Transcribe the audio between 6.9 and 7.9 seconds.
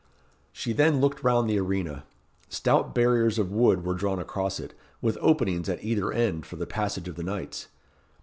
of the knights.